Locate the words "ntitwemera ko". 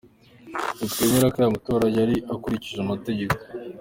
0.77-1.37